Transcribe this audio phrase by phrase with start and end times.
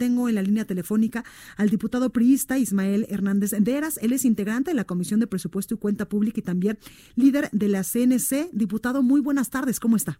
[0.00, 1.26] Tengo en la línea telefónica
[1.58, 3.98] al diputado priista Ismael Hernández Deras.
[3.98, 6.78] Él es integrante de la Comisión de Presupuesto y Cuenta Pública y también
[7.16, 8.48] líder de la CNC.
[8.54, 9.78] Diputado, muy buenas tardes.
[9.78, 10.18] ¿Cómo está?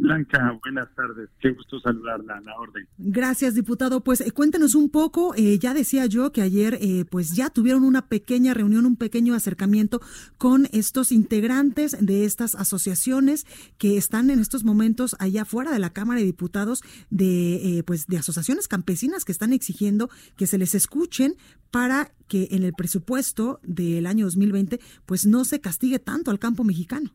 [0.00, 1.28] Blanca, buenas tardes.
[1.40, 2.88] Qué gusto saludarla a la orden.
[2.96, 4.02] Gracias, diputado.
[4.02, 5.34] Pues eh, cuéntenos un poco.
[5.36, 9.34] Eh, ya decía yo que ayer, eh, pues ya tuvieron una pequeña reunión, un pequeño
[9.34, 10.00] acercamiento
[10.38, 15.90] con estos integrantes de estas asociaciones que están en estos momentos allá fuera de la
[15.90, 20.74] Cámara de Diputados de, eh, pues de asociaciones campesinas que están exigiendo que se les
[20.74, 21.36] escuchen
[21.70, 26.64] para que en el presupuesto del año 2020, pues no se castigue tanto al campo
[26.64, 27.12] mexicano.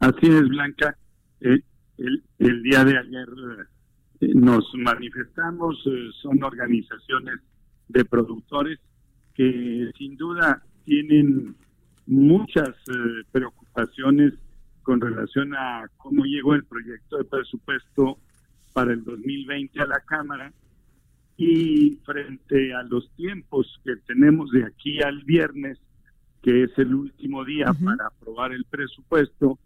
[0.00, 0.96] Así es, Blanca.
[1.42, 1.60] Eh,
[1.98, 3.28] el, el, día de ayer
[4.20, 7.40] eh, nos manifestamos, eh, son organizaciones
[7.88, 8.78] de productores
[9.34, 11.54] que sin duda tienen
[12.06, 12.70] muchas
[13.30, 14.32] preocupaciones
[14.82, 18.18] con relación a cómo llegó el proyecto de presupuesto
[18.72, 20.52] para el 2020 a la Cámara
[21.36, 25.78] y frente a los tiempos que tenemos de aquí al viernes,
[26.42, 27.84] que es el último día uh -huh.
[27.84, 29.58] para aprobar el presupuesto,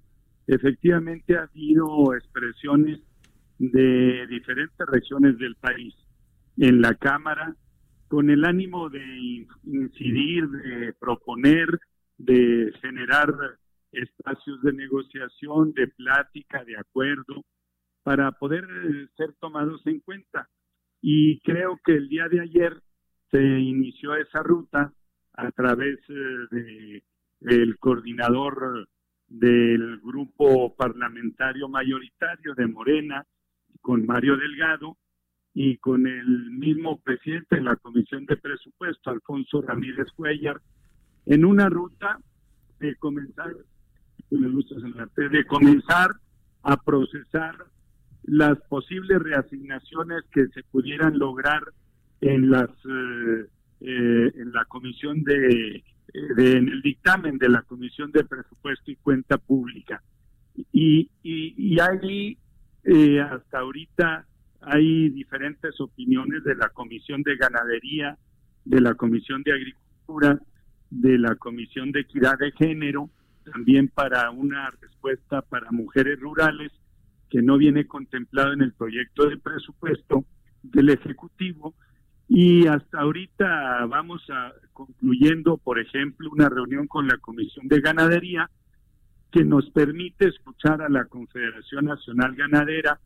[0.47, 3.01] efectivamente ha habido expresiones
[3.59, 5.95] de diferentes regiones del país
[6.57, 7.57] en la Cámara
[8.09, 11.69] con el ánimo de incidir, de proponer,
[12.19, 13.35] de generar
[13.93, 17.45] espacios de negociación, de plática, de acuerdo,
[18.03, 18.67] para poder
[19.17, 20.49] ser tomados en cuenta.
[21.01, 22.81] Y creo que el día de ayer
[23.31, 24.93] se inició esa ruta
[25.33, 25.99] a través
[26.51, 27.03] de
[27.41, 28.89] el coordinador
[29.39, 33.27] del grupo parlamentario mayoritario de Morena,
[33.81, 34.97] con Mario Delgado
[35.53, 40.61] y con el mismo presidente de la Comisión de Presupuesto, Alfonso Ramírez Cuellar,
[41.27, 42.19] en una ruta
[42.79, 43.55] de comenzar,
[44.31, 46.11] de comenzar
[46.63, 47.57] a procesar
[48.23, 51.63] las posibles reasignaciones que se pudieran lograr
[52.21, 53.47] en las eh,
[53.81, 55.83] eh, en la comisión de
[56.15, 60.03] de, en el dictamen de la Comisión de Presupuesto y Cuenta Pública.
[60.73, 62.39] Y, y, y ahí,
[62.85, 64.27] eh, hasta ahorita,
[64.61, 68.17] hay diferentes opiniones de la Comisión de Ganadería,
[68.65, 70.41] de la Comisión de Agricultura,
[70.91, 73.11] de la Comisión de Equidad de Género,
[73.53, 76.73] también para una respuesta para mujeres rurales,
[77.29, 80.25] que no viene contemplado en el proyecto de presupuesto
[80.63, 81.75] del Ejecutivo,
[82.29, 88.51] y hasta ahorita vamos a concluyendo, por ejemplo, una reunión con la Comisión de Ganadería
[89.31, 93.01] que nos permite escuchar a la Confederación Nacional Ganadera,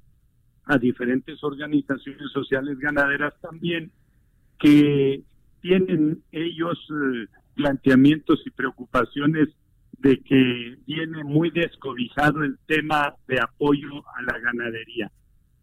[0.65, 3.91] a diferentes organizaciones sociales ganaderas también,
[4.59, 5.23] que
[5.63, 9.49] tienen ellos eh, planteamientos y preocupaciones
[9.99, 15.11] de que viene muy descobijado el tema de apoyo a la ganadería.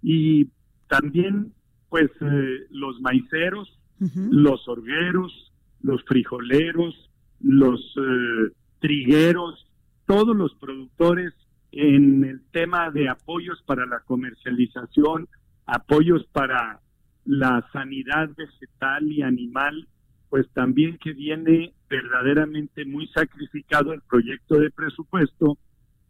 [0.02, 0.50] Y
[0.88, 1.54] también
[1.96, 3.70] pues eh, los maiceros,
[4.02, 4.28] uh -huh.
[4.30, 8.52] los orgueros, los frijoleros, los eh,
[8.82, 9.66] trigueros,
[10.06, 11.34] todos los productores
[11.72, 15.30] en el tema de apoyos para la comercialización,
[15.66, 16.82] apoyos para
[17.24, 19.88] la sanidad vegetal y animal,
[20.30, 25.58] pues también que viene verdaderamente muy sacrificado el proyecto de presupuesto.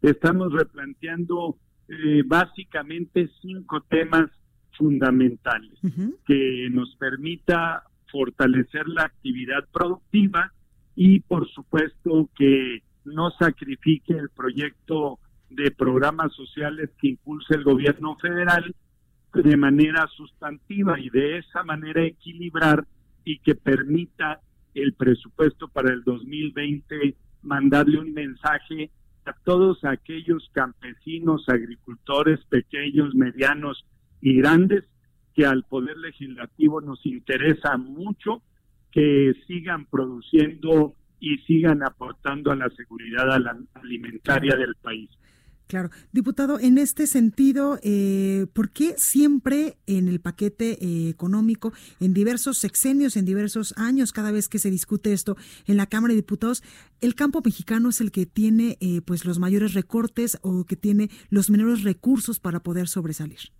[0.02, 4.32] Estamos replanteando eh, básicamente cinco temas
[4.76, 6.16] fundamentales uh -huh.
[6.26, 10.52] que nos permita fortalecer la actividad productiva
[10.94, 15.18] y por supuesto que no sacrifique el proyecto
[15.50, 18.74] de programas sociales que impulsa el gobierno federal
[19.34, 22.86] de manera sustantiva y de esa manera equilibrar
[23.24, 24.40] y que permita
[24.74, 28.90] el presupuesto para el 2020 mandarle un mensaje
[29.24, 33.84] a todos aquellos campesinos, agricultores pequeños, medianos
[34.20, 34.84] y grandes
[35.34, 38.42] que al Poder Legislativo nos interesa mucho
[38.90, 43.26] que sigan produciendo y sigan aportando a la seguridad
[43.74, 45.10] alimentaria del país.
[45.66, 45.90] Claro.
[46.12, 52.58] Diputado, en este sentido, eh, ¿por qué siempre en el paquete eh, económico, en diversos
[52.58, 55.36] sexenios, en diversos años, cada vez que se discute esto
[55.66, 56.62] en la Cámara de Diputados,
[57.00, 61.10] el campo mexicano es el que tiene eh, pues los mayores recortes o que tiene
[61.30, 63.50] los menores recursos para poder sobresalir?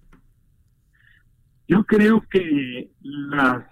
[1.68, 3.64] Yo creo que las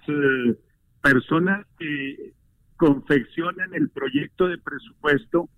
[1.00, 2.32] personas que
[2.76, 5.48] confeccionan el proyecto de presupuesto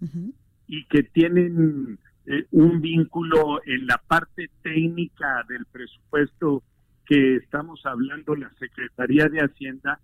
[0.66, 6.62] y que tienen eh, un vínculo en la parte técnica del presupuesto
[7.06, 10.00] que estamos hablando, la Secretaría de Hacienda,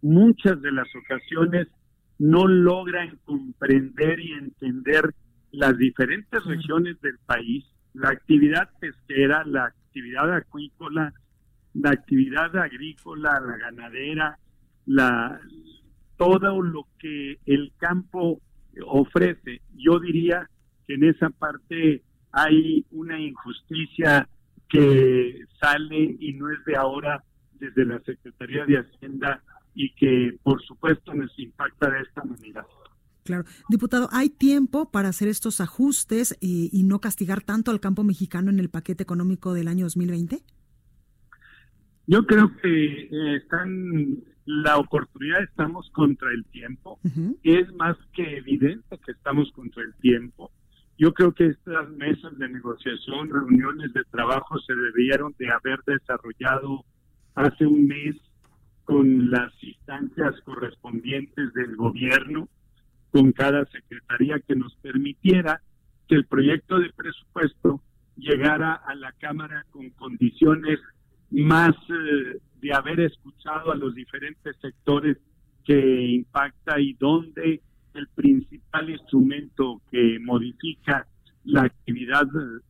[0.00, 1.68] muchas de las ocasiones
[2.18, 5.14] no logran comprender y entender
[5.52, 11.12] las diferentes regiones del país, la actividad pesquera, la actividad acuícola,
[11.80, 14.38] la actividad agrícola, la ganadera,
[14.86, 15.40] la
[16.16, 18.40] todo lo que el campo
[18.86, 19.60] ofrece.
[19.74, 20.48] Yo diría
[20.86, 22.02] que en esa parte
[22.32, 24.28] hay una injusticia
[24.68, 27.22] que sale y no es de ahora
[27.54, 29.42] desde la Secretaría de Hacienda
[29.74, 32.66] y que por supuesto nos impacta de esta manera.
[33.24, 33.44] Claro.
[33.68, 38.50] Diputado, ¿hay tiempo para hacer estos ajustes y, y, no castigar tanto al campo mexicano
[38.50, 40.44] en el paquete económico del año 2020?
[42.06, 47.00] Yo creo que eh, están la oportunidad, estamos contra el tiempo.
[47.42, 50.52] Es más que evidente que estamos contra el tiempo.
[50.98, 56.84] Yo creo que estas mesas de negociación, reuniones de trabajo se debieron de haber desarrollado
[57.34, 58.16] hace un mes
[58.84, 62.48] con las instancias correspondientes del gobierno,
[63.10, 65.60] con cada secretaría que nos permitiera
[66.08, 67.82] que el proyecto de presupuesto
[68.16, 70.78] llegara a la Cámara con condiciones
[71.30, 75.18] más eh, de haber escuchado a los diferentes sectores
[75.64, 77.60] que impacta y donde
[77.94, 81.06] el principal instrumento que modifica
[81.44, 82.26] la actividad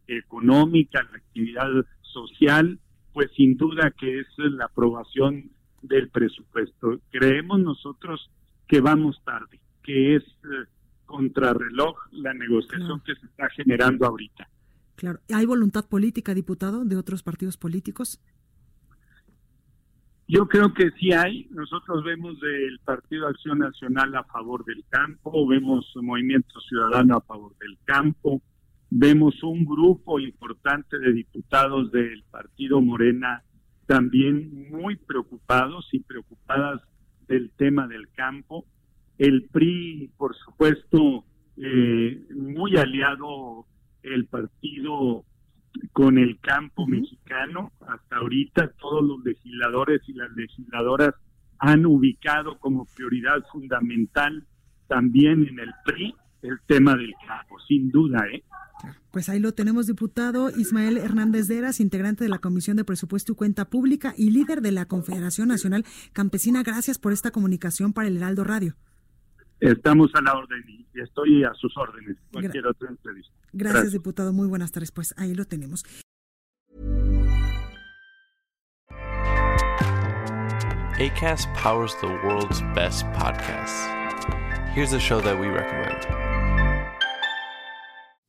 [0.06, 1.68] económica, la actividad
[2.02, 2.78] social,
[3.12, 5.50] pues sin duda que es la aprobación
[5.82, 7.00] del presupuesto.
[7.10, 8.30] Creemos nosotros
[8.68, 10.68] que vamos tarde, que es eh,
[11.06, 14.48] contrarreloj la negociación que se está generando ahorita.
[14.96, 15.20] Claro.
[15.32, 18.20] ¿Hay voluntad política, diputado, de otros partidos políticos?
[20.28, 21.46] Yo creo que sí hay.
[21.50, 27.56] Nosotros vemos del Partido Acción Nacional a favor del campo, vemos Movimiento Ciudadano a favor
[27.58, 28.42] del campo,
[28.90, 33.42] vemos un grupo importante de diputados del Partido Morena
[33.86, 36.82] también muy preocupados y preocupadas
[37.28, 38.66] del tema del campo.
[39.18, 41.24] El PRI, por supuesto,
[41.56, 43.64] eh, muy aliado
[44.02, 45.24] el partido
[45.92, 47.72] con el campo mexicano.
[47.80, 51.14] Hasta ahorita todos los legisladores y las legisladoras
[51.58, 54.44] han ubicado como prioridad fundamental
[54.88, 58.44] también en el PRI el tema del campo, sin duda, ¿eh?
[59.10, 63.34] Pues ahí lo tenemos, diputado Ismael Hernández Deras, integrante de la Comisión de Presupuesto y
[63.34, 66.62] Cuenta Pública y líder de la Confederación Nacional Campesina.
[66.62, 68.76] Gracias por esta comunicación para el Heraldo Radio.
[69.60, 72.16] Estamos a la orden y estoy a sus órdenes.
[72.32, 73.32] Cualquier otra entrevista.
[73.52, 74.32] Gracias, Gracias, diputado.
[74.32, 74.92] Muy buenas tardes.
[74.92, 75.84] Pues ahí lo tenemos.
[80.98, 83.86] ACAST powers the world's best podcasts.
[84.74, 86.35] Here's a show that we recommend.